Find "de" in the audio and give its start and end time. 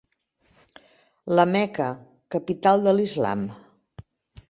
2.89-2.99